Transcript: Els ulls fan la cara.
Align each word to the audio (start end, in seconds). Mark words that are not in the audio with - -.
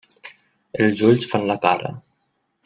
Els 0.85 1.03
ulls 1.09 1.29
fan 1.35 1.47
la 1.51 1.59
cara. 1.67 1.93